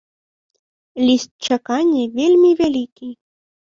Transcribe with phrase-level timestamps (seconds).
[1.09, 3.09] Ліст чакання вельмі вялікі.